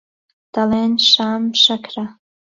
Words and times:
دەڵێن 0.53 0.91
شام 1.11 1.43
شەکرە 1.63 2.05